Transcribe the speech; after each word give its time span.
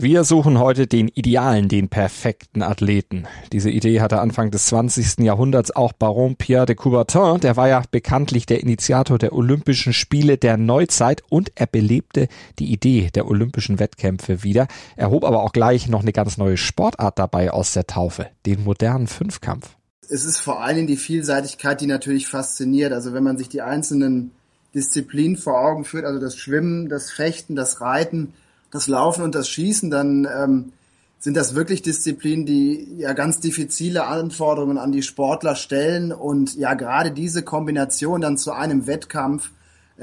Wir 0.00 0.22
suchen 0.22 0.60
heute 0.60 0.86
den 0.86 1.08
idealen, 1.08 1.68
den 1.68 1.88
perfekten 1.88 2.62
Athleten. 2.62 3.26
Diese 3.50 3.68
Idee 3.68 4.00
hatte 4.00 4.20
Anfang 4.20 4.52
des 4.52 4.66
20. 4.66 5.24
Jahrhunderts 5.24 5.74
auch 5.74 5.92
Baron 5.92 6.36
Pierre 6.36 6.66
de 6.66 6.76
Coubertin. 6.76 7.40
Der 7.40 7.56
war 7.56 7.66
ja 7.66 7.82
bekanntlich 7.90 8.46
der 8.46 8.60
Initiator 8.60 9.18
der 9.18 9.32
Olympischen 9.32 9.92
Spiele 9.92 10.38
der 10.38 10.56
Neuzeit 10.56 11.24
und 11.30 11.50
er 11.56 11.66
belebte 11.66 12.28
die 12.60 12.72
Idee 12.72 13.10
der 13.12 13.26
Olympischen 13.26 13.80
Wettkämpfe 13.80 14.44
wieder. 14.44 14.68
Er 14.94 15.10
hob 15.10 15.24
aber 15.24 15.42
auch 15.42 15.50
gleich 15.50 15.88
noch 15.88 16.02
eine 16.02 16.12
ganz 16.12 16.38
neue 16.38 16.58
Sportart 16.58 17.18
dabei 17.18 17.50
aus 17.50 17.72
der 17.72 17.88
Taufe, 17.88 18.28
den 18.46 18.62
modernen 18.62 19.08
Fünfkampf. 19.08 19.68
Es 20.08 20.24
ist 20.24 20.38
vor 20.38 20.62
allem 20.62 20.86
die 20.86 20.96
Vielseitigkeit, 20.96 21.80
die 21.80 21.88
natürlich 21.88 22.28
fasziniert. 22.28 22.92
Also 22.92 23.14
wenn 23.14 23.24
man 23.24 23.36
sich 23.36 23.48
die 23.48 23.62
einzelnen 23.62 24.30
Disziplinen 24.76 25.36
vor 25.36 25.60
Augen 25.60 25.84
führt, 25.84 26.04
also 26.04 26.20
das 26.20 26.36
Schwimmen, 26.36 26.88
das 26.88 27.10
Fechten, 27.10 27.56
das 27.56 27.80
Reiten, 27.80 28.32
das 28.70 28.86
Laufen 28.86 29.22
und 29.22 29.34
das 29.34 29.48
Schießen, 29.48 29.90
dann 29.90 30.26
ähm, 30.26 30.72
sind 31.18 31.36
das 31.36 31.54
wirklich 31.54 31.82
Disziplinen, 31.82 32.46
die 32.46 32.96
ja 32.98 33.12
ganz 33.12 33.40
diffizile 33.40 34.06
Anforderungen 34.06 34.78
an 34.78 34.92
die 34.92 35.02
Sportler 35.02 35.56
stellen. 35.56 36.12
Und 36.12 36.56
ja, 36.56 36.74
gerade 36.74 37.10
diese 37.10 37.42
Kombination 37.42 38.20
dann 38.20 38.38
zu 38.38 38.52
einem 38.52 38.86
Wettkampf 38.86 39.50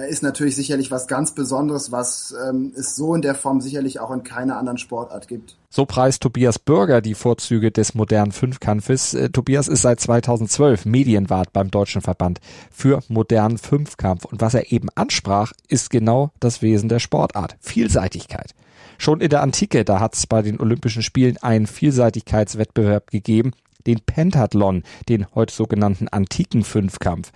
ist 0.03 0.23
natürlich 0.23 0.55
sicherlich 0.55 0.91
was 0.91 1.07
ganz 1.07 1.33
Besonderes, 1.33 1.91
was 1.91 2.35
ähm, 2.47 2.73
es 2.75 2.95
so 2.95 3.15
in 3.15 3.21
der 3.21 3.33
Form 3.33 3.61
sicherlich 3.61 3.99
auch 4.01 4.11
in 4.11 4.23
keiner 4.23 4.57
anderen 4.57 4.77
Sportart 4.77 5.27
gibt. 5.29 5.55
So 5.69 5.85
preist 5.85 6.21
Tobias 6.21 6.59
Bürger 6.59 7.01
die 7.01 7.15
Vorzüge 7.15 7.71
des 7.71 7.95
modernen 7.95 8.33
Fünfkampfes. 8.33 9.13
Äh, 9.13 9.29
Tobias 9.29 9.69
ist 9.69 9.83
seit 9.83 10.01
2012 10.01 10.85
Medienwart 10.85 11.53
beim 11.53 11.71
Deutschen 11.71 12.01
Verband 12.01 12.41
für 12.71 12.99
modernen 13.07 13.57
Fünfkampf. 13.57 14.25
Und 14.25 14.41
was 14.41 14.53
er 14.53 14.71
eben 14.71 14.89
ansprach, 14.95 15.53
ist 15.69 15.89
genau 15.89 16.31
das 16.41 16.61
Wesen 16.61 16.89
der 16.89 16.99
Sportart. 16.99 17.55
Vielseitigkeit. 17.61 18.51
Schon 18.97 19.21
in 19.21 19.29
der 19.29 19.41
Antike, 19.41 19.85
da 19.85 19.99
hat 19.99 20.15
es 20.15 20.27
bei 20.27 20.41
den 20.41 20.59
Olympischen 20.59 21.03
Spielen 21.03 21.37
einen 21.37 21.67
Vielseitigkeitswettbewerb 21.67 23.11
gegeben, 23.11 23.51
den 23.87 23.99
Pentathlon, 24.01 24.83
den 25.09 25.27
heute 25.35 25.53
sogenannten 25.53 26.07
antiken 26.07 26.63
Fünfkampf. 26.63 27.31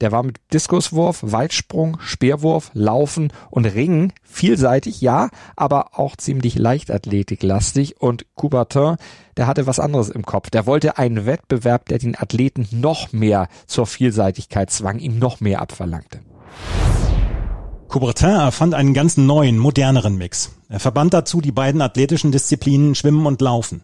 Der 0.00 0.12
war 0.12 0.22
mit 0.22 0.40
Diskuswurf, 0.52 1.18
Weitsprung, 1.22 1.98
Speerwurf, 2.00 2.70
Laufen 2.72 3.32
und 3.50 3.66
Ringen 3.66 4.14
vielseitig, 4.22 5.02
ja, 5.02 5.28
aber 5.56 5.98
auch 5.98 6.16
ziemlich 6.16 6.56
leichtathletiklastig. 6.56 8.00
Und 8.00 8.24
Coubertin, 8.34 8.96
der 9.36 9.46
hatte 9.46 9.66
was 9.66 9.78
anderes 9.78 10.08
im 10.08 10.24
Kopf. 10.24 10.48
Der 10.48 10.64
wollte 10.64 10.96
einen 10.96 11.26
Wettbewerb, 11.26 11.86
der 11.88 11.98
den 11.98 12.16
Athleten 12.18 12.66
noch 12.72 13.12
mehr 13.12 13.48
zur 13.66 13.86
Vielseitigkeit 13.86 14.70
zwang, 14.70 14.98
ihm 14.98 15.18
noch 15.18 15.40
mehr 15.40 15.60
abverlangte. 15.60 16.20
Coubertin 17.88 18.30
erfand 18.30 18.72
einen 18.72 18.94
ganz 18.94 19.16
neuen, 19.16 19.58
moderneren 19.58 20.16
Mix. 20.16 20.52
Er 20.68 20.80
verband 20.80 21.12
dazu 21.12 21.40
die 21.40 21.52
beiden 21.52 21.82
athletischen 21.82 22.32
Disziplinen 22.32 22.94
Schwimmen 22.94 23.26
und 23.26 23.42
Laufen. 23.42 23.82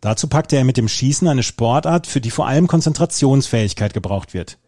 Dazu 0.00 0.28
packte 0.28 0.56
er 0.56 0.64
mit 0.64 0.76
dem 0.76 0.88
Schießen 0.88 1.28
eine 1.28 1.42
Sportart, 1.42 2.06
für 2.06 2.20
die 2.20 2.30
vor 2.30 2.46
allem 2.46 2.68
Konzentrationsfähigkeit 2.68 3.94
gebraucht 3.94 4.32
wird. 4.32 4.58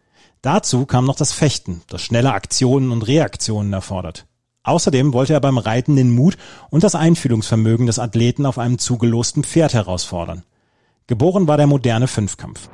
Dazu 0.45 0.85
kam 0.85 1.05
noch 1.05 1.15
das 1.15 1.31
Fechten, 1.31 1.81
das 1.87 2.03
schnelle 2.03 2.31
Aktionen 2.31 2.91
und 2.91 3.01
Reaktionen 3.01 3.73
erfordert. 3.73 4.27
Außerdem 4.61 5.11
wollte 5.11 5.33
er 5.33 5.41
beim 5.41 5.57
Reiten 5.57 5.95
den 5.95 6.13
Mut 6.13 6.37
und 6.69 6.83
das 6.83 6.93
Einfühlungsvermögen 6.93 7.87
des 7.87 7.97
Athleten 7.97 8.45
auf 8.45 8.59
einem 8.59 8.77
zugelosten 8.77 9.43
Pferd 9.43 9.73
herausfordern. 9.73 10.43
Geboren 11.07 11.47
war 11.47 11.57
der 11.57 11.65
moderne 11.65 12.05
Fünfkampf. 12.05 12.69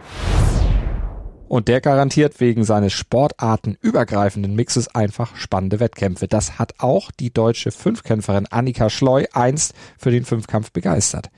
Und 1.48 1.70
der 1.70 1.80
garantiert 1.80 2.42
wegen 2.42 2.66
seines 2.66 2.92
sportartenübergreifenden 2.92 4.54
Mixes 4.54 4.94
einfach 4.94 5.38
spannende 5.38 5.80
Wettkämpfe. 5.80 6.28
Das 6.28 6.60
hat 6.60 6.74
auch 6.80 7.10
die 7.10 7.32
deutsche 7.32 7.72
Fünfkämpferin 7.72 8.48
Annika 8.48 8.90
Schleu 8.90 9.28
einst 9.32 9.76
für 9.98 10.12
den 10.12 10.26
Fünfkampf 10.26 10.74
begeistert. 10.74 11.30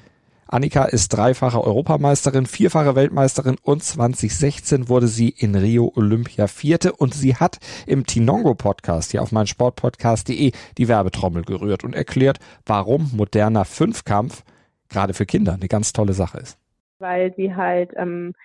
Annika 0.54 0.86
ist 0.86 1.10
dreifache 1.10 1.60
Europameisterin, 1.64 2.46
vierfache 2.46 2.96
Weltmeisterin 2.96 3.56
und 3.64 3.82
2016 3.84 4.88
wurde 4.88 5.08
sie 5.08 5.30
in 5.30 5.56
Rio 5.56 5.92
Olympia 5.96 6.46
Vierte 6.46 6.94
und 6.94 7.16
sie 7.16 7.36
hat 7.36 7.58
im 7.88 8.06
Tinongo 8.06 8.54
Podcast 8.54 9.10
hier 9.10 9.24
auf 9.24 9.32
mein 9.32 9.48
Sportpodcast.de 9.48 10.52
die 10.78 10.88
Werbetrommel 10.88 11.42
gerührt 11.42 11.84
und 11.84 11.96
erklärt, 11.96 12.38
warum 12.68 13.10
moderner 13.16 13.66
Fünfkampf 13.66 14.44
gerade 14.90 15.16
für 15.16 15.26
Kinder 15.26 15.54
eine 15.54 15.68
ganz 15.68 15.92
tolle 15.92 16.14
Sache 16.14 16.38
ist. 16.38 16.60
Weil 17.00 17.34
sie 17.36 17.56
halt 17.56 17.90
ähm, 17.96 18.36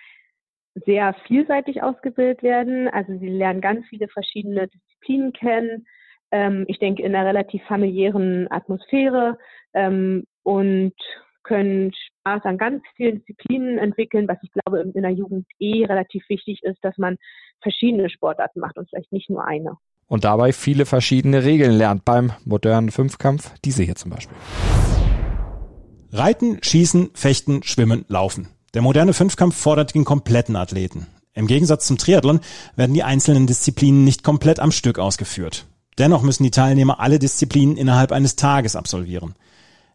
sehr 0.87 1.13
vielseitig 1.27 1.83
ausgebildet 1.83 2.41
werden. 2.41 2.87
Also 2.87 3.19
sie 3.19 3.29
lernen 3.29 3.61
ganz 3.61 3.85
viele 3.87 4.07
verschiedene 4.07 4.67
Disziplinen 4.67 5.31
kennen. 5.31 5.85
Ähm, 6.31 6.65
ich 6.67 6.79
denke 6.79 7.03
in 7.03 7.13
einer 7.13 7.27
relativ 7.27 7.61
familiären 7.67 8.51
Atmosphäre 8.51 9.37
ähm, 9.75 10.23
und 10.41 10.95
können 11.43 11.91
Spaß 11.93 12.43
an 12.43 12.57
ganz 12.57 12.83
vielen 12.95 13.19
Disziplinen 13.19 13.77
entwickeln, 13.77 14.27
was 14.27 14.37
ich 14.41 14.51
glaube 14.51 14.81
in 14.81 15.01
der 15.01 15.11
Jugend 15.11 15.47
eh 15.59 15.85
relativ 15.85 16.23
wichtig 16.29 16.59
ist, 16.63 16.77
dass 16.83 16.97
man 16.97 17.17
verschiedene 17.61 18.09
Sportarten 18.09 18.59
macht 18.59 18.77
und 18.77 18.89
vielleicht 18.89 19.11
nicht 19.11 19.29
nur 19.29 19.45
eine. 19.45 19.77
Und 20.07 20.23
dabei 20.23 20.53
viele 20.53 20.85
verschiedene 20.85 21.43
Regeln 21.43 21.71
lernt 21.71 22.03
beim 22.03 22.31
modernen 22.43 22.91
Fünfkampf, 22.91 23.51
diese 23.63 23.83
hier 23.83 23.95
zum 23.95 24.11
Beispiel. 24.11 24.35
Reiten, 26.11 26.57
Schießen, 26.63 27.11
Fechten, 27.13 27.61
Schwimmen, 27.61 28.05
Laufen. 28.07 28.47
Der 28.73 28.81
moderne 28.81 29.13
Fünfkampf 29.13 29.55
fordert 29.55 29.93
den 29.93 30.05
kompletten 30.05 30.55
Athleten. 30.55 31.05
Im 31.33 31.45
Gegensatz 31.45 31.85
zum 31.85 31.97
Triathlon 31.97 32.39
werden 32.75 32.93
die 32.93 33.03
einzelnen 33.03 33.45
Disziplinen 33.45 34.03
nicht 34.03 34.23
komplett 34.23 34.59
am 34.59 34.71
Stück 34.71 34.97
ausgeführt. 34.97 35.67
Dennoch 35.99 36.23
müssen 36.23 36.43
die 36.43 36.51
Teilnehmer 36.51 36.99
alle 36.99 37.19
Disziplinen 37.19 37.77
innerhalb 37.77 38.11
eines 38.11 38.35
Tages 38.35 38.75
absolvieren. 38.75 39.35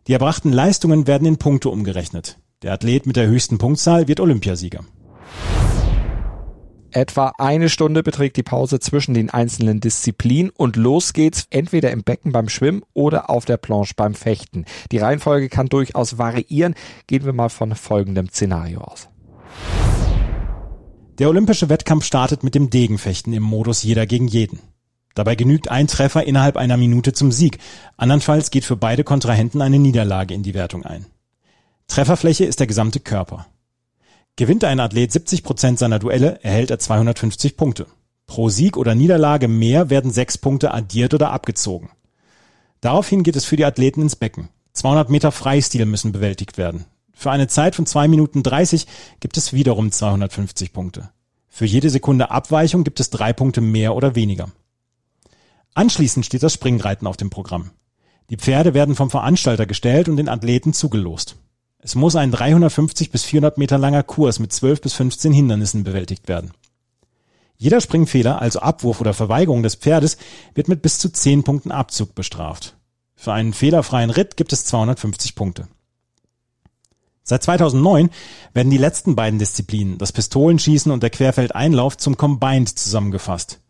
Die 0.07 0.13
erbrachten 0.13 0.53
Leistungen 0.53 1.07
werden 1.07 1.27
in 1.27 1.39
Punkte 1.39 1.71
umgerechnet. 1.71 2.39
Der 2.63 2.73
Athlet 2.75 3.07
mit 3.07 3.17
der 3.17 3.27
höchsten 3.27 3.57
Punktzahl 3.57 4.07
wird 4.07 4.21
Olympiasieger. 4.21 4.81
Etwa 6.91 7.33
eine 7.39 7.69
Stunde 7.69 8.03
beträgt 8.03 8.37
die 8.37 8.43
Pause 8.43 8.79
zwischen 8.79 9.15
den 9.15 9.31
einzelnen 9.31 9.81
Disziplinen 9.81 10.51
und 10.51 10.77
los 10.77 11.13
geht's 11.13 11.47
entweder 11.51 11.91
im 11.91 12.05
Becken 12.05 12.33
beim 12.33 12.49
Schwimmen 12.49 12.83
oder 12.93 13.31
auf 13.31 13.47
der 13.47 13.57
Planche 13.57 13.95
beim 13.97 14.15
Fechten. 14.15 14.65
Die 14.93 14.99
Reihenfolge 14.99 15.49
kann 15.49 15.69
durchaus 15.69 16.19
variieren. 16.19 16.75
Gehen 17.07 17.25
wir 17.25 17.33
mal 17.33 17.49
von 17.49 17.75
folgendem 17.75 18.29
Szenario 18.29 18.83
aus. 18.83 19.09
Der 21.19 21.29
olympische 21.29 21.69
Wettkampf 21.69 22.05
startet 22.05 22.45
mit 22.45 22.55
dem 22.55 22.71
Degenfechten 22.71 23.33
im 23.33 23.43
Modus 23.43 23.83
jeder 23.83 24.07
gegen 24.07 24.29
jeden. 24.29 24.61
Dabei 25.15 25.37
genügt 25.37 25.71
ein 25.71 25.87
Treffer 25.87 26.25
innerhalb 26.25 26.57
einer 26.57 26.77
Minute 26.77 27.13
zum 27.13 27.31
Sieg. 27.31 27.59
Andernfalls 27.97 28.51
geht 28.51 28.65
für 28.65 28.77
beide 28.77 29.05
Kontrahenten 29.05 29.63
eine 29.63 29.79
Niederlage 29.79 30.35
in 30.35 30.43
die 30.43 30.55
Wertung 30.55 30.85
ein. 30.85 31.07
Trefferfläche 31.87 32.45
ist 32.45 32.61
der 32.61 32.67
gesamte 32.67 33.01
Körper. 33.01 33.47
Gewinnt 34.37 34.65
ein 34.65 34.81
Athlet 34.81 35.13
70 35.13 35.45
Prozent 35.45 35.79
seiner 35.79 36.01
Duelle, 36.01 36.41
erhält 36.43 36.73
er 36.73 36.81
250 36.81 37.57
Punkte. 37.57 37.87
Pro 38.27 38.49
Sieg 38.49 38.77
oder 38.77 38.95
Niederlage 38.95 39.47
mehr 39.47 39.91
werden 39.91 40.11
sechs 40.11 40.39
Punkte 40.39 40.75
addiert 40.75 41.15
oder 41.15 41.31
abgezogen. 41.31 41.91
Daraufhin 42.81 43.23
geht 43.23 43.37
es 43.37 43.45
für 43.45 43.57
die 43.57 43.65
Athleten 43.65 44.03
ins 44.03 44.17
Becken. 44.17 44.49
200 44.73 45.09
Meter 45.09 45.31
Freistil 45.31 45.87
müssen 45.87 46.11
bewältigt 46.11 46.59
werden. 46.59 46.87
Für 47.13 47.31
eine 47.31 47.47
Zeit 47.47 47.77
von 47.77 47.87
2 47.87 48.09
Minuten 48.09 48.43
30 48.43 48.89
gibt 49.21 49.37
es 49.37 49.53
wiederum 49.53 49.93
250 49.93 50.73
Punkte. 50.73 51.11
Für 51.49 51.65
jede 51.65 51.89
Sekunde 51.89 52.33
Abweichung 52.33 52.83
gibt 52.83 52.99
es 52.99 53.11
drei 53.11 53.33
Punkte 53.33 53.61
mehr 53.61 53.95
oder 53.95 54.17
weniger. 54.17 54.51
Anschließend 55.75 56.25
steht 56.25 56.43
das 56.43 56.55
Springreiten 56.55 57.07
auf 57.07 57.17
dem 57.17 57.31
Programm. 57.31 57.71
Die 58.31 58.37
Pferde 58.37 58.75
werden 58.75 58.95
vom 58.95 59.11
Veranstalter 59.11 59.67
gestellt 59.67 60.09
und 60.09 60.17
den 60.17 60.29
Athleten 60.29 60.73
zugelost. 60.73 61.37
Es 61.79 61.95
muss 61.95 62.17
ein 62.17 62.31
350 62.31 63.11
bis 63.11 63.25
400 63.25 63.59
Meter 63.59 63.77
langer 63.77 64.03
Kurs 64.03 64.39
mit 64.39 64.53
12 64.53 64.81
bis 64.81 64.95
15 64.95 65.33
Hindernissen 65.33 65.85
bewältigt 65.85 66.29
werden. 66.29 66.53
Jeder 67.57 67.81
Springfehler, 67.81 68.41
also 68.41 68.61
Abwurf 68.61 69.01
oder 69.01 69.15
Verweigerung 69.15 69.63
des 69.63 69.75
Pferdes, 69.75 70.17
wird 70.55 70.69
mit 70.69 70.81
bis 70.81 70.99
zu 70.99 71.11
10 71.11 71.45
Punkten 71.45 71.73
Abzug 71.73 72.15
bestraft. 72.15 72.77
Für 73.17 73.33
einen 73.33 73.53
fehlerfreien 73.53 74.11
Ritt 74.11 74.37
gibt 74.37 74.53
es 74.53 74.65
250 74.65 75.35
Punkte. 75.35 75.69
Seit 77.23 77.43
2009 77.43 78.11
werden 78.53 78.71
die 78.71 78.79
letzten 78.79 79.17
beiden 79.17 79.39
Disziplinen, 79.39 79.99
das 79.99 80.13
Pistolenschießen 80.13 80.93
und 80.93 81.03
der 81.03 81.11
Querfeldeinlauf, 81.11 81.97
zum 81.97 82.17
Combined 82.17 82.79
zusammengefasst. 82.79 83.61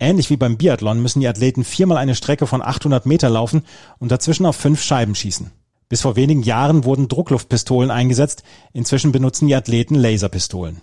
Ähnlich 0.00 0.30
wie 0.30 0.38
beim 0.38 0.56
Biathlon 0.56 1.00
müssen 1.00 1.20
die 1.20 1.28
Athleten 1.28 1.62
viermal 1.62 1.98
eine 1.98 2.14
Strecke 2.14 2.46
von 2.46 2.62
800 2.62 3.04
Meter 3.04 3.28
laufen 3.28 3.62
und 3.98 4.10
dazwischen 4.10 4.46
auf 4.46 4.56
fünf 4.56 4.82
Scheiben 4.82 5.14
schießen. 5.14 5.52
Bis 5.90 6.00
vor 6.00 6.16
wenigen 6.16 6.42
Jahren 6.42 6.84
wurden 6.84 7.08
Druckluftpistolen 7.08 7.90
eingesetzt, 7.90 8.42
inzwischen 8.72 9.12
benutzen 9.12 9.46
die 9.46 9.54
Athleten 9.54 9.94
Laserpistolen. 9.96 10.80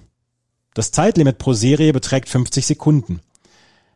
Das 0.76 0.92
Zeitlimit 0.92 1.40
pro 1.40 1.54
Serie 1.54 1.94
beträgt 1.94 2.30
50 2.30 2.68
Sekunden. 2.68 3.22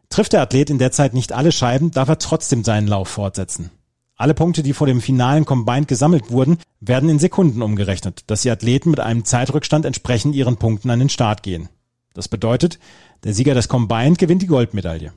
Trifft 0.09 0.33
der 0.33 0.41
Athlet 0.41 0.71
in 0.71 0.79
der 0.79 0.91
Zeit 0.91 1.13
nicht 1.13 1.33
alle 1.33 1.51
Scheiben, 1.51 1.91
darf 1.91 2.09
er 2.09 2.17
trotzdem 2.17 2.63
seinen 2.63 2.87
Lauf 2.87 3.07
fortsetzen. 3.07 3.69
Alle 4.15 4.33
Punkte, 4.33 4.63
die 4.63 4.73
vor 4.73 4.87
dem 4.87 5.01
finalen 5.01 5.45
Combined 5.45 5.87
gesammelt 5.87 6.31
wurden, 6.31 6.57
werden 6.79 7.09
in 7.09 7.19
Sekunden 7.19 7.61
umgerechnet, 7.61 8.23
dass 8.27 8.41
die 8.41 8.49
Athleten 8.49 8.89
mit 8.89 8.99
einem 8.99 9.23
Zeitrückstand 9.23 9.85
entsprechend 9.85 10.33
ihren 10.33 10.57
Punkten 10.57 10.89
an 10.89 10.99
den 10.99 11.09
Start 11.09 11.43
gehen. 11.43 11.69
Das 12.13 12.27
bedeutet, 12.27 12.79
der 13.23 13.33
Sieger 13.33 13.53
des 13.53 13.67
Combined 13.67 14.17
gewinnt 14.17 14.41
die 14.41 14.47
Goldmedaille. 14.47 15.13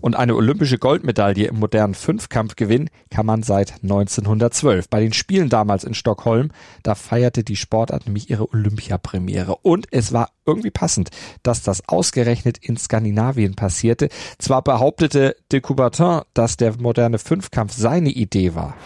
Und 0.00 0.16
eine 0.16 0.34
olympische 0.34 0.78
Goldmedaille 0.78 1.48
im 1.48 1.58
modernen 1.58 1.94
Fünfkampf 1.94 2.56
gewinnen 2.56 2.88
kann 3.10 3.26
man 3.26 3.42
seit 3.42 3.82
1912. 3.82 4.88
Bei 4.88 5.00
den 5.00 5.12
Spielen 5.12 5.50
damals 5.50 5.84
in 5.84 5.94
Stockholm, 5.94 6.52
da 6.82 6.94
feierte 6.94 7.44
die 7.44 7.56
Sportart 7.56 8.06
nämlich 8.06 8.30
ihre 8.30 8.50
Olympiapremiere. 8.50 9.56
Und 9.56 9.88
es 9.90 10.12
war 10.12 10.30
irgendwie 10.46 10.70
passend, 10.70 11.10
dass 11.42 11.62
das 11.62 11.86
ausgerechnet 11.88 12.56
in 12.58 12.78
Skandinavien 12.78 13.54
passierte. 13.54 14.08
Zwar 14.38 14.62
behauptete 14.62 15.36
de 15.52 15.60
Coubertin, 15.60 16.22
dass 16.32 16.56
der 16.56 16.80
moderne 16.80 17.18
Fünfkampf 17.18 17.74
seine 17.74 18.10
Idee 18.10 18.54
war. 18.54 18.76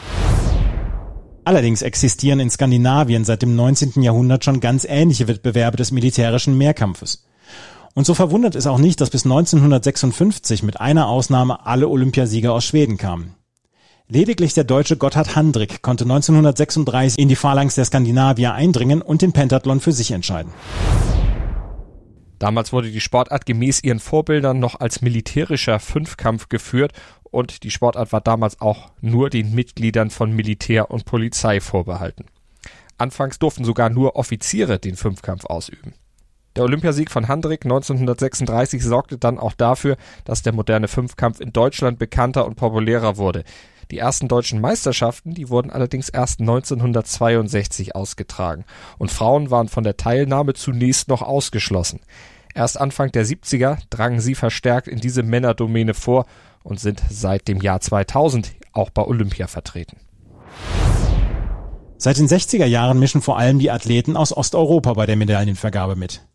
Allerdings 1.44 1.82
existieren 1.82 2.40
in 2.40 2.50
Skandinavien 2.50 3.24
seit 3.24 3.42
dem 3.42 3.54
19. 3.54 4.02
Jahrhundert 4.02 4.44
schon 4.44 4.60
ganz 4.60 4.86
ähnliche 4.88 5.28
Wettbewerbe 5.28 5.76
des 5.76 5.90
militärischen 5.90 6.56
Mehrkampfes. 6.56 7.26
Und 7.94 8.06
so 8.06 8.14
verwundert 8.14 8.54
es 8.54 8.66
auch 8.66 8.78
nicht, 8.78 9.00
dass 9.00 9.10
bis 9.10 9.24
1956 9.24 10.62
mit 10.62 10.80
einer 10.80 11.06
Ausnahme 11.08 11.66
alle 11.66 11.88
Olympiasieger 11.88 12.52
aus 12.52 12.64
Schweden 12.64 12.96
kamen. 12.96 13.34
Lediglich 14.08 14.54
der 14.54 14.64
deutsche 14.64 14.96
Gotthard 14.96 15.36
Handrick 15.36 15.82
konnte 15.82 16.04
1936 16.04 17.18
in 17.18 17.28
die 17.28 17.36
Phalanx 17.36 17.74
der 17.74 17.84
Skandinavier 17.84 18.52
eindringen 18.52 19.00
und 19.00 19.22
den 19.22 19.32
Pentathlon 19.32 19.80
für 19.80 19.92
sich 19.92 20.10
entscheiden. 20.10 20.52
Damals 22.38 22.72
wurde 22.72 22.90
die 22.90 23.00
Sportart 23.00 23.46
gemäß 23.46 23.82
ihren 23.82 24.00
Vorbildern 24.00 24.58
noch 24.58 24.80
als 24.80 25.00
militärischer 25.00 25.78
Fünfkampf 25.78 26.48
geführt 26.48 26.92
und 27.34 27.64
die 27.64 27.70
Sportart 27.70 28.12
war 28.12 28.20
damals 28.20 28.60
auch 28.60 28.92
nur 29.00 29.28
den 29.28 29.54
Mitgliedern 29.54 30.10
von 30.10 30.32
Militär 30.32 30.90
und 30.90 31.04
Polizei 31.04 31.60
vorbehalten. 31.60 32.26
Anfangs 32.96 33.38
durften 33.38 33.64
sogar 33.64 33.90
nur 33.90 34.16
Offiziere 34.16 34.78
den 34.78 34.96
Fünfkampf 34.96 35.44
ausüben. 35.44 35.94
Der 36.56 36.62
Olympiasieg 36.62 37.10
von 37.10 37.26
Handrick 37.26 37.64
1936 37.64 38.84
sorgte 38.84 39.18
dann 39.18 39.38
auch 39.38 39.54
dafür, 39.54 39.96
dass 40.24 40.42
der 40.42 40.54
moderne 40.54 40.86
Fünfkampf 40.86 41.40
in 41.40 41.52
Deutschland 41.52 41.98
bekannter 41.98 42.46
und 42.46 42.54
populärer 42.54 43.16
wurde. 43.16 43.42
Die 43.90 43.98
ersten 43.98 44.28
deutschen 44.28 44.60
Meisterschaften, 44.60 45.34
die 45.34 45.48
wurden 45.48 45.70
allerdings 45.70 46.08
erst 46.08 46.40
1962 46.40 47.96
ausgetragen 47.96 48.64
und 48.98 49.10
Frauen 49.10 49.50
waren 49.50 49.68
von 49.68 49.82
der 49.82 49.96
Teilnahme 49.96 50.54
zunächst 50.54 51.08
noch 51.08 51.22
ausgeschlossen. 51.22 52.00
Erst 52.54 52.80
Anfang 52.80 53.10
der 53.10 53.26
70er 53.26 53.78
drangen 53.90 54.20
sie 54.20 54.36
verstärkt 54.36 54.86
in 54.86 55.00
diese 55.00 55.24
Männerdomäne 55.24 55.92
vor 55.92 56.24
und 56.64 56.80
sind 56.80 57.00
seit 57.08 57.46
dem 57.46 57.60
Jahr 57.60 57.80
2000 57.80 58.52
auch 58.72 58.90
bei 58.90 59.04
Olympia 59.04 59.46
vertreten. 59.46 59.98
Seit 61.96 62.18
den 62.18 62.26
60er 62.26 62.66
Jahren 62.66 62.98
mischen 62.98 63.22
vor 63.22 63.38
allem 63.38 63.60
die 63.60 63.70
Athleten 63.70 64.16
aus 64.16 64.36
Osteuropa 64.36 64.94
bei 64.94 65.06
der 65.06 65.16
Medaillenvergabe 65.16 65.94
mit. 65.94 66.26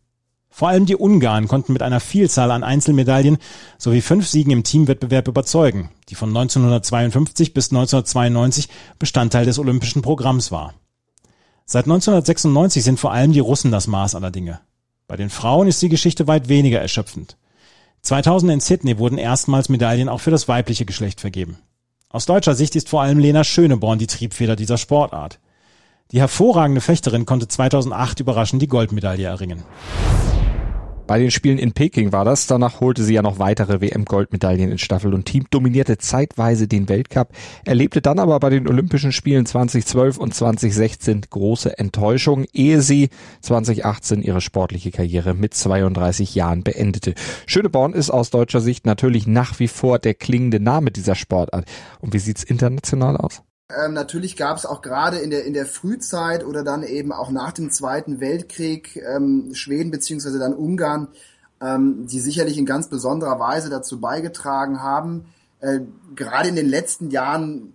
Vor 0.48 0.68
allem 0.68 0.86
die 0.86 0.96
Ungarn 0.96 1.46
konnten 1.46 1.72
mit 1.72 1.82
einer 1.82 2.00
Vielzahl 2.00 2.50
an 2.50 2.64
Einzelmedaillen 2.64 3.38
sowie 3.78 4.00
fünf 4.00 4.26
Siegen 4.26 4.50
im 4.50 4.64
Teamwettbewerb 4.64 5.28
überzeugen, 5.28 5.90
die 6.08 6.16
von 6.16 6.30
1952 6.30 7.54
bis 7.54 7.70
1992 7.70 8.68
Bestandteil 8.98 9.44
des 9.44 9.58
olympischen 9.58 10.02
Programms 10.02 10.50
war. 10.50 10.74
Seit 11.66 11.84
1996 11.84 12.82
sind 12.82 12.98
vor 12.98 13.12
allem 13.12 13.32
die 13.32 13.38
Russen 13.38 13.70
das 13.70 13.86
Maß 13.86 14.16
aller 14.16 14.32
Dinge. 14.32 14.60
Bei 15.06 15.16
den 15.16 15.30
Frauen 15.30 15.68
ist 15.68 15.82
die 15.82 15.88
Geschichte 15.88 16.26
weit 16.26 16.48
weniger 16.48 16.80
erschöpfend. 16.80 17.36
2000 18.02 18.52
in 18.52 18.60
Sydney 18.60 18.98
wurden 18.98 19.18
erstmals 19.18 19.68
Medaillen 19.68 20.08
auch 20.08 20.20
für 20.20 20.30
das 20.30 20.48
weibliche 20.48 20.84
Geschlecht 20.84 21.20
vergeben. 21.20 21.58
Aus 22.08 22.26
deutscher 22.26 22.54
Sicht 22.54 22.74
ist 22.74 22.88
vor 22.88 23.02
allem 23.02 23.18
Lena 23.18 23.44
Schöneborn 23.44 23.98
die 23.98 24.06
Triebfeder 24.06 24.56
dieser 24.56 24.78
Sportart. 24.78 25.38
Die 26.10 26.18
hervorragende 26.18 26.80
Fechterin 26.80 27.24
konnte 27.24 27.46
2008 27.46 28.20
überraschend 28.20 28.62
die 28.62 28.66
Goldmedaille 28.66 29.26
erringen. 29.26 29.62
Bei 31.10 31.18
den 31.18 31.32
Spielen 31.32 31.58
in 31.58 31.72
Peking 31.72 32.12
war 32.12 32.24
das. 32.24 32.46
Danach 32.46 32.78
holte 32.78 33.02
sie 33.02 33.14
ja 33.14 33.22
noch 33.22 33.40
weitere 33.40 33.80
WM-Goldmedaillen 33.80 34.70
in 34.70 34.78
Staffel 34.78 35.12
und 35.12 35.24
Team, 35.24 35.44
dominierte 35.50 35.98
zeitweise 35.98 36.68
den 36.68 36.88
Weltcup, 36.88 37.32
erlebte 37.64 38.00
dann 38.00 38.20
aber 38.20 38.38
bei 38.38 38.48
den 38.48 38.68
Olympischen 38.68 39.10
Spielen 39.10 39.44
2012 39.44 40.18
und 40.18 40.32
2016 40.32 41.22
große 41.28 41.76
Enttäuschung, 41.76 42.44
ehe 42.52 42.80
sie 42.80 43.08
2018 43.40 44.22
ihre 44.22 44.40
sportliche 44.40 44.92
Karriere 44.92 45.34
mit 45.34 45.52
32 45.52 46.36
Jahren 46.36 46.62
beendete. 46.62 47.14
Schöneborn 47.44 47.92
ist 47.92 48.10
aus 48.10 48.30
deutscher 48.30 48.60
Sicht 48.60 48.86
natürlich 48.86 49.26
nach 49.26 49.58
wie 49.58 49.66
vor 49.66 49.98
der 49.98 50.14
klingende 50.14 50.60
Name 50.60 50.92
dieser 50.92 51.16
Sportart. 51.16 51.64
Und 51.98 52.14
wie 52.14 52.20
sieht's 52.20 52.44
international 52.44 53.16
aus? 53.16 53.42
Ähm, 53.84 53.94
natürlich 53.94 54.36
gab 54.36 54.56
es 54.56 54.66
auch 54.66 54.82
gerade 54.82 55.18
in 55.18 55.30
der, 55.30 55.44
in 55.44 55.54
der 55.54 55.66
Frühzeit 55.66 56.44
oder 56.44 56.64
dann 56.64 56.82
eben 56.82 57.12
auch 57.12 57.30
nach 57.30 57.52
dem 57.52 57.70
Zweiten 57.70 58.20
Weltkrieg 58.20 58.96
ähm, 58.96 59.54
Schweden 59.54 59.90
beziehungsweise 59.90 60.38
dann 60.38 60.54
Ungarn, 60.54 61.08
ähm, 61.60 62.06
die 62.06 62.20
sicherlich 62.20 62.58
in 62.58 62.66
ganz 62.66 62.88
besonderer 62.88 63.38
Weise 63.38 63.70
dazu 63.70 64.00
beigetragen 64.00 64.82
haben. 64.82 65.26
Äh, 65.60 65.80
gerade 66.14 66.48
in 66.48 66.56
den 66.56 66.68
letzten 66.68 67.10
Jahren 67.10 67.74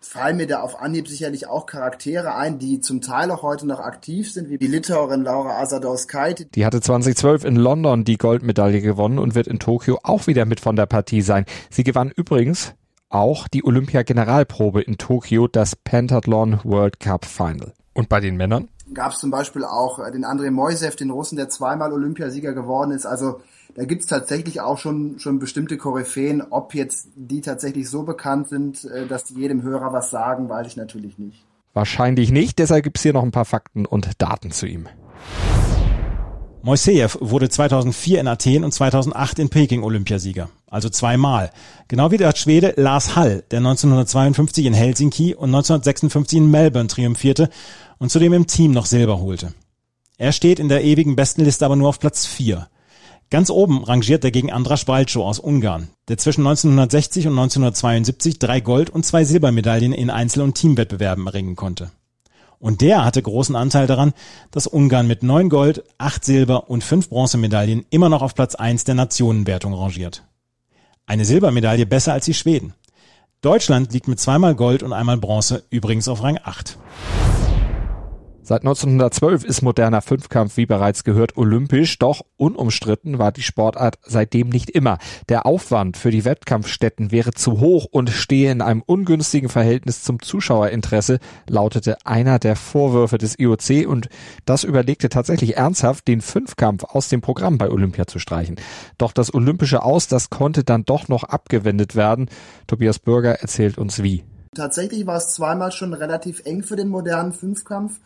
fallen 0.00 0.38
mir 0.38 0.46
da 0.46 0.60
auf 0.60 0.80
Anhieb 0.80 1.08
sicherlich 1.08 1.46
auch 1.46 1.66
Charaktere 1.66 2.34
ein, 2.34 2.58
die 2.58 2.80
zum 2.80 3.02
Teil 3.02 3.30
auch 3.30 3.42
heute 3.42 3.66
noch 3.66 3.80
aktiv 3.80 4.32
sind, 4.32 4.48
wie 4.48 4.58
die 4.58 4.66
Litauerin 4.66 5.22
Laura 5.22 5.60
Asadorskaite. 5.60 6.46
Die 6.46 6.64
hatte 6.64 6.80
2012 6.80 7.44
in 7.44 7.56
London 7.56 8.04
die 8.04 8.16
Goldmedaille 8.16 8.80
gewonnen 8.80 9.18
und 9.18 9.34
wird 9.34 9.46
in 9.46 9.58
Tokio 9.58 9.98
auch 10.02 10.26
wieder 10.26 10.46
mit 10.46 10.60
von 10.60 10.74
der 10.74 10.86
Partie 10.86 11.20
sein. 11.20 11.44
Sie 11.68 11.84
gewann 11.84 12.10
übrigens 12.10 12.74
auch 13.10 13.48
die 13.48 13.64
Olympia-Generalprobe 13.64 14.80
in 14.80 14.96
Tokio, 14.96 15.48
das 15.48 15.76
Pentathlon 15.76 16.60
World 16.64 17.00
Cup 17.00 17.24
Final. 17.26 17.74
Und 17.92 18.08
bei 18.08 18.20
den 18.20 18.36
Männern? 18.36 18.68
Gab 18.94 19.12
es 19.12 19.18
zum 19.18 19.30
Beispiel 19.30 19.64
auch 19.64 19.98
äh, 19.98 20.10
den 20.10 20.24
Andrei 20.24 20.50
Moisev, 20.50 20.96
den 20.96 21.10
Russen, 21.10 21.36
der 21.36 21.48
zweimal 21.48 21.92
Olympiasieger 21.92 22.54
geworden 22.54 22.92
ist. 22.92 23.06
Also 23.06 23.40
da 23.74 23.84
gibt's 23.84 24.06
tatsächlich 24.06 24.60
auch 24.60 24.78
schon, 24.78 25.18
schon 25.18 25.38
bestimmte 25.38 25.76
Koryphäen. 25.76 26.42
Ob 26.50 26.74
jetzt 26.74 27.08
die 27.14 27.40
tatsächlich 27.40 27.88
so 27.88 28.02
bekannt 28.04 28.48
sind, 28.48 28.84
äh, 28.84 29.06
dass 29.06 29.24
die 29.24 29.34
jedem 29.34 29.62
Hörer 29.62 29.92
was 29.92 30.10
sagen, 30.10 30.48
weiß 30.48 30.66
ich 30.66 30.76
natürlich 30.76 31.18
nicht. 31.18 31.44
Wahrscheinlich 31.72 32.32
nicht, 32.32 32.58
deshalb 32.58 32.82
gibt's 32.82 33.02
hier 33.02 33.12
noch 33.12 33.22
ein 33.22 33.30
paar 33.30 33.44
Fakten 33.44 33.86
und 33.86 34.10
Daten 34.18 34.50
zu 34.50 34.66
ihm. 34.66 34.88
Moisejew 36.62 37.16
wurde 37.20 37.48
2004 37.48 38.20
in 38.20 38.28
Athen 38.28 38.64
und 38.64 38.72
2008 38.72 39.38
in 39.38 39.48
Peking 39.48 39.82
Olympiasieger, 39.82 40.50
also 40.66 40.90
zweimal. 40.90 41.50
Genau 41.88 42.10
wie 42.10 42.18
der 42.18 42.36
Schwede 42.36 42.74
Lars 42.76 43.16
Hall, 43.16 43.44
der 43.50 43.60
1952 43.60 44.66
in 44.66 44.74
Helsinki 44.74 45.34
und 45.34 45.48
1956 45.48 46.38
in 46.38 46.50
Melbourne 46.50 46.88
triumphierte 46.88 47.48
und 47.98 48.10
zudem 48.10 48.34
im 48.34 48.46
Team 48.46 48.72
noch 48.72 48.84
Silber 48.84 49.20
holte. 49.20 49.54
Er 50.18 50.32
steht 50.32 50.58
in 50.58 50.68
der 50.68 50.84
ewigen 50.84 51.16
Bestenliste 51.16 51.64
aber 51.64 51.76
nur 51.76 51.88
auf 51.88 51.98
Platz 51.98 52.26
4. 52.26 52.68
Ganz 53.30 53.48
oben 53.48 53.82
rangiert 53.82 54.22
dagegen 54.22 54.52
Andras 54.52 54.84
Balco 54.84 55.26
aus 55.26 55.38
Ungarn, 55.38 55.88
der 56.08 56.18
zwischen 56.18 56.46
1960 56.46 57.26
und 57.28 57.38
1972 57.38 58.38
drei 58.38 58.60
Gold- 58.60 58.90
und 58.90 59.06
zwei 59.06 59.24
Silbermedaillen 59.24 59.94
in 59.94 60.10
Einzel- 60.10 60.42
und 60.42 60.54
Teamwettbewerben 60.54 61.26
erringen 61.26 61.56
konnte. 61.56 61.90
Und 62.60 62.82
der 62.82 63.04
hatte 63.04 63.22
großen 63.22 63.56
Anteil 63.56 63.86
daran, 63.86 64.12
dass 64.50 64.66
Ungarn 64.66 65.06
mit 65.06 65.22
neun 65.22 65.48
Gold, 65.48 65.82
acht 65.96 66.24
Silber 66.24 66.68
und 66.68 66.84
fünf 66.84 67.08
Bronzemedaillen 67.08 67.86
immer 67.88 68.10
noch 68.10 68.20
auf 68.20 68.34
Platz 68.34 68.54
eins 68.54 68.84
der 68.84 68.94
Nationenwertung 68.94 69.72
rangiert. 69.72 70.24
Eine 71.06 71.24
Silbermedaille 71.24 71.86
besser 71.86 72.12
als 72.12 72.26
die 72.26 72.34
Schweden. 72.34 72.74
Deutschland 73.40 73.94
liegt 73.94 74.06
mit 74.06 74.20
zweimal 74.20 74.54
Gold 74.54 74.82
und 74.82 74.92
einmal 74.92 75.16
Bronze 75.16 75.64
übrigens 75.70 76.06
auf 76.06 76.22
Rang 76.22 76.38
8. 76.44 76.76
Seit 78.42 78.62
1912 78.62 79.44
ist 79.44 79.60
moderner 79.60 80.00
Fünfkampf, 80.00 80.56
wie 80.56 80.64
bereits 80.64 81.04
gehört, 81.04 81.36
olympisch, 81.36 81.98
doch 81.98 82.22
unumstritten 82.38 83.18
war 83.18 83.32
die 83.32 83.42
Sportart 83.42 83.98
seitdem 84.02 84.48
nicht 84.48 84.70
immer. 84.70 84.98
Der 85.28 85.44
Aufwand 85.44 85.98
für 85.98 86.10
die 86.10 86.24
Wettkampfstätten 86.24 87.12
wäre 87.12 87.32
zu 87.32 87.60
hoch 87.60 87.86
und 87.90 88.08
stehe 88.08 88.50
in 88.50 88.62
einem 88.62 88.82
ungünstigen 88.84 89.50
Verhältnis 89.50 90.02
zum 90.02 90.22
Zuschauerinteresse, 90.22 91.18
lautete 91.48 91.98
einer 92.06 92.38
der 92.38 92.56
Vorwürfe 92.56 93.18
des 93.18 93.38
IOC 93.38 93.86
und 93.86 94.08
das 94.46 94.64
überlegte 94.64 95.10
tatsächlich 95.10 95.58
ernsthaft, 95.58 96.08
den 96.08 96.22
Fünfkampf 96.22 96.84
aus 96.84 97.08
dem 97.08 97.20
Programm 97.20 97.58
bei 97.58 97.68
Olympia 97.68 98.06
zu 98.06 98.18
streichen. 98.18 98.56
Doch 98.96 99.12
das 99.12 99.34
Olympische 99.34 99.82
Aus, 99.82 100.08
das 100.08 100.30
konnte 100.30 100.64
dann 100.64 100.84
doch 100.84 101.08
noch 101.08 101.24
abgewendet 101.24 101.94
werden. 101.94 102.30
Tobias 102.66 102.98
Bürger 102.98 103.34
erzählt 103.34 103.76
uns 103.76 104.02
wie. 104.02 104.24
Tatsächlich 104.54 105.06
war 105.06 105.16
es 105.16 105.34
zweimal 105.34 105.70
schon 105.70 105.92
relativ 105.92 106.42
eng 106.46 106.62
für 106.62 106.74
den 106.74 106.88
modernen 106.88 107.32
Fünfkampf 107.32 108.00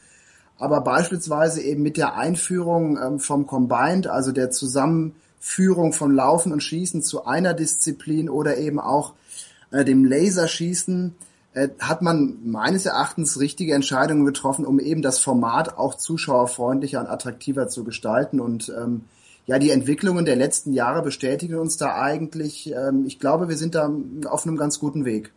aber 0.59 0.81
beispielsweise 0.81 1.63
eben 1.63 1.83
mit 1.83 1.97
der 1.97 2.17
Einführung 2.17 2.99
ähm, 2.99 3.19
vom 3.19 3.47
Combined, 3.47 4.07
also 4.07 4.33
der 4.33 4.51
Zusammenführung 4.51 5.93
von 5.93 6.15
Laufen 6.15 6.53
und 6.53 6.63
Schießen 6.63 7.03
zu 7.03 7.27
einer 7.27 7.55
Disziplin 7.55 8.29
oder 8.29 8.57
eben 8.59 8.79
auch 8.79 9.15
äh, 9.71 9.85
dem 9.85 10.05
Laserschießen, 10.05 11.15
äh, 11.55 11.69
hat 11.79 12.03
man 12.03 12.39
meines 12.45 12.87
Erachtens 12.87 13.41
richtige 13.41 13.75
Entscheidungen 13.75 14.25
getroffen, 14.25 14.65
um 14.65 14.79
eben 14.81 15.03
das 15.03 15.19
Format 15.19 15.77
auch 15.79 15.95
zuschauerfreundlicher 15.95 17.01
und 17.01 17.07
attraktiver 17.07 17.69
zu 17.69 17.85
gestalten. 17.85 18.41
Und 18.41 18.73
ähm, 18.77 19.03
ja, 19.47 19.59
die 19.59 19.71
Entwicklungen 19.71 20.25
der 20.25 20.37
letzten 20.37 20.73
Jahre 20.73 21.03
bestätigen 21.03 21.57
uns 21.57 21.77
da 21.77 21.95
eigentlich. 21.95 22.73
Ähm, 22.73 23.05
ich 23.07 23.19
glaube, 23.19 23.49
wir 23.49 23.57
sind 23.57 23.75
da 23.75 23.91
auf 24.27 24.47
einem 24.47 24.57
ganz 24.57 24.79
guten 24.79 25.05
Weg. 25.05 25.33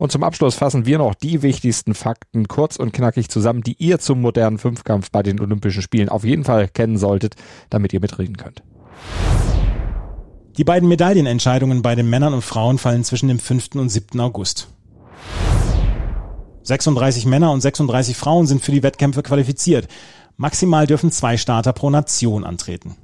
Und 0.00 0.10
zum 0.10 0.24
Abschluss 0.24 0.54
fassen 0.54 0.86
wir 0.86 0.96
noch 0.96 1.14
die 1.14 1.42
wichtigsten 1.42 1.92
Fakten 1.92 2.48
kurz 2.48 2.76
und 2.76 2.94
knackig 2.94 3.28
zusammen, 3.28 3.62
die 3.62 3.74
ihr 3.74 3.98
zum 3.98 4.22
modernen 4.22 4.56
Fünfkampf 4.56 5.10
bei 5.10 5.22
den 5.22 5.38
Olympischen 5.38 5.82
Spielen 5.82 6.08
auf 6.08 6.24
jeden 6.24 6.44
Fall 6.44 6.68
kennen 6.68 6.96
solltet, 6.96 7.34
damit 7.68 7.92
ihr 7.92 8.00
mitreden 8.00 8.38
könnt. 8.38 8.62
Die 10.56 10.64
beiden 10.64 10.88
Medaillenentscheidungen 10.88 11.82
bei 11.82 11.96
den 11.96 12.08
Männern 12.08 12.32
und 12.32 12.40
Frauen 12.40 12.78
fallen 12.78 13.04
zwischen 13.04 13.28
dem 13.28 13.38
5. 13.38 13.74
und 13.74 13.90
7. 13.90 14.18
August. 14.20 14.68
36 16.62 17.26
Männer 17.26 17.52
und 17.52 17.60
36 17.60 18.16
Frauen 18.16 18.46
sind 18.46 18.64
für 18.64 18.72
die 18.72 18.82
Wettkämpfe 18.82 19.22
qualifiziert. 19.22 19.86
Maximal 20.38 20.86
dürfen 20.86 21.12
zwei 21.12 21.36
Starter 21.36 21.74
pro 21.74 21.90
Nation 21.90 22.44
antreten. 22.44 22.96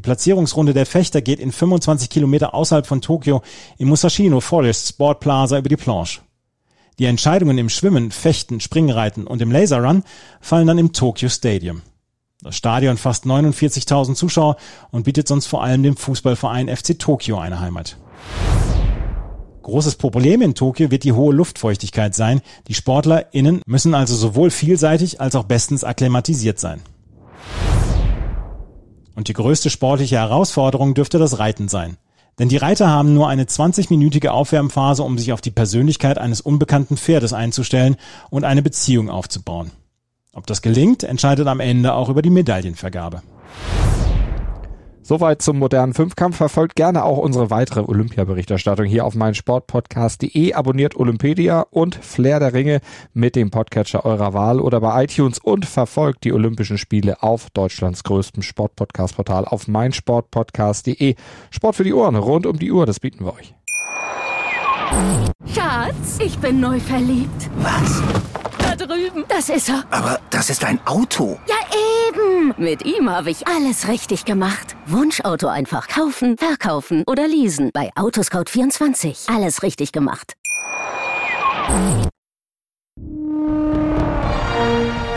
Die 0.00 0.02
Platzierungsrunde 0.02 0.72
der 0.72 0.86
Fechter 0.86 1.20
geht 1.20 1.40
in 1.40 1.52
25 1.52 2.08
Kilometer 2.08 2.54
außerhalb 2.54 2.86
von 2.86 3.02
Tokio 3.02 3.42
im 3.76 3.88
Musashino 3.88 4.40
Forest 4.40 4.88
Sport 4.88 5.20
Plaza 5.20 5.58
über 5.58 5.68
die 5.68 5.76
Planche. 5.76 6.22
Die 6.98 7.04
Entscheidungen 7.04 7.58
im 7.58 7.68
Schwimmen, 7.68 8.10
Fechten, 8.10 8.60
Springreiten 8.60 9.26
und 9.26 9.42
im 9.42 9.52
Laserrun 9.52 10.02
fallen 10.40 10.68
dann 10.68 10.78
im 10.78 10.94
Tokyo 10.94 11.28
Stadium. 11.28 11.82
Das 12.40 12.56
Stadion 12.56 12.96
fasst 12.96 13.26
49.000 13.26 14.14
Zuschauer 14.14 14.56
und 14.90 15.02
bietet 15.02 15.28
sonst 15.28 15.48
vor 15.48 15.62
allem 15.62 15.82
dem 15.82 15.98
Fußballverein 15.98 16.74
FC 16.74 16.98
Tokio 16.98 17.38
eine 17.38 17.60
Heimat. 17.60 17.98
Großes 19.60 19.96
Problem 19.96 20.40
in 20.40 20.54
Tokio 20.54 20.90
wird 20.90 21.04
die 21.04 21.12
hohe 21.12 21.34
Luftfeuchtigkeit 21.34 22.14
sein. 22.14 22.40
Die 22.68 22.74
SportlerInnen 22.74 23.60
müssen 23.66 23.94
also 23.94 24.16
sowohl 24.16 24.50
vielseitig 24.50 25.20
als 25.20 25.34
auch 25.34 25.44
bestens 25.44 25.84
akklimatisiert 25.84 26.58
sein. 26.58 26.80
Und 29.14 29.28
die 29.28 29.32
größte 29.32 29.70
sportliche 29.70 30.16
Herausforderung 30.16 30.94
dürfte 30.94 31.18
das 31.18 31.38
Reiten 31.38 31.68
sein. 31.68 31.96
Denn 32.38 32.48
die 32.48 32.56
Reiter 32.56 32.88
haben 32.88 33.12
nur 33.12 33.28
eine 33.28 33.44
20-minütige 33.44 34.28
Aufwärmphase, 34.28 35.02
um 35.02 35.18
sich 35.18 35.32
auf 35.32 35.40
die 35.40 35.50
Persönlichkeit 35.50 36.16
eines 36.16 36.40
unbekannten 36.40 36.96
Pferdes 36.96 37.32
einzustellen 37.32 37.96
und 38.30 38.44
eine 38.44 38.62
Beziehung 38.62 39.10
aufzubauen. 39.10 39.72
Ob 40.32 40.46
das 40.46 40.62
gelingt, 40.62 41.02
entscheidet 41.02 41.46
am 41.48 41.60
Ende 41.60 41.92
auch 41.92 42.08
über 42.08 42.22
die 42.22 42.30
Medaillenvergabe. 42.30 43.22
Soweit 45.10 45.42
zum 45.42 45.58
modernen 45.58 45.92
Fünfkampf. 45.92 46.36
Verfolgt 46.36 46.76
gerne 46.76 47.02
auch 47.02 47.18
unsere 47.18 47.50
weitere 47.50 47.80
Olympiaberichterstattung 47.80 48.86
hier 48.86 49.04
auf 49.04 49.16
meinsportpodcast.de. 49.16 50.54
Abonniert 50.54 50.94
Olympedia 50.94 51.66
und 51.68 51.96
Flair 51.96 52.38
der 52.38 52.54
Ringe 52.54 52.80
mit 53.12 53.34
dem 53.34 53.50
Podcatcher 53.50 54.04
eurer 54.04 54.34
Wahl 54.34 54.60
oder 54.60 54.80
bei 54.80 55.02
iTunes 55.02 55.40
und 55.40 55.66
verfolgt 55.66 56.22
die 56.22 56.32
Olympischen 56.32 56.78
Spiele 56.78 57.24
auf 57.24 57.50
Deutschlands 57.50 58.04
größtem 58.04 58.44
Sportpodcast-Portal 58.44 59.46
auf 59.46 59.66
meinsportpodcast.de. 59.66 61.16
Sport 61.50 61.74
für 61.74 61.82
die 61.82 61.92
Ohren 61.92 62.14
rund 62.14 62.46
um 62.46 62.60
die 62.60 62.70
Uhr, 62.70 62.86
das 62.86 63.00
bieten 63.00 63.24
wir 63.24 63.34
euch. 63.34 63.52
Schatz, 65.52 66.20
ich 66.24 66.38
bin 66.38 66.60
neu 66.60 66.78
verliebt. 66.78 67.50
Was? 67.56 68.00
Da 68.58 68.76
drüben. 68.76 69.24
Das 69.26 69.48
ist 69.48 69.70
er. 69.70 69.82
Aber 69.90 70.20
das 70.30 70.50
ist 70.50 70.64
ein 70.64 70.78
Auto. 70.86 71.36
Ja, 71.48 71.56
eben. 72.06 72.54
Mit 72.58 72.84
ihm 72.84 73.10
habe 73.10 73.30
ich 73.30 73.48
alles 73.48 73.88
richtig 73.88 74.24
gemacht. 74.24 74.76
Wunschauto 74.90 75.46
einfach 75.48 75.88
kaufen, 75.88 76.36
verkaufen 76.36 77.04
oder 77.06 77.28
leasen. 77.28 77.70
Bei 77.72 77.90
Autoscout24. 77.94 79.34
Alles 79.34 79.62
richtig 79.62 79.92
gemacht. 79.92 80.34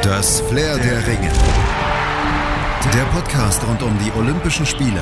Das 0.03 0.41
Flair 0.41 0.77
der 0.77 1.07
Ringe. 1.07 1.31
Der 2.93 3.03
Podcast 3.05 3.65
rund 3.67 3.81
um 3.81 3.97
die 3.99 4.11
Olympischen 4.17 4.65
Spiele 4.65 5.01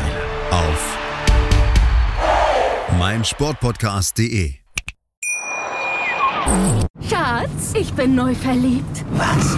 auf 0.52 0.98
meinsportpodcast.de. 2.98 4.54
Schatz, 7.10 7.74
ich 7.74 7.92
bin 7.94 8.16
neu 8.16 8.36
verliebt. 8.36 9.06
Was? 9.12 9.58